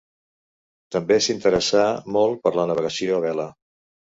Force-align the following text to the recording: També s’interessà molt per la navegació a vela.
També 0.95 1.17
s’interessà 1.25 1.83
molt 2.17 2.41
per 2.47 2.55
la 2.59 2.67
navegació 2.73 3.19
a 3.21 3.25
vela. 3.29 3.47